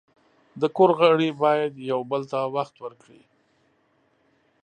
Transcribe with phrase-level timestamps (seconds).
[0.61, 3.21] د کور غړي باید یو بل ته وخت ورکړي.